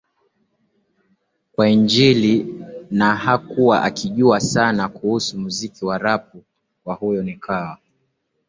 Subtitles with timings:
[1.57, 6.43] wa injili na hakuwa akijua sana kuhusu muziki wa Rapu
[6.83, 7.77] kwa hiyo nikawa